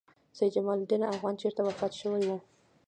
سیدجمال 0.37 0.79
الدین 0.79 1.03
افغان 1.13 1.33
چېرته 1.41 1.61
وفات 1.63 1.93
شوی 1.99 2.23
و؟ 2.29 2.39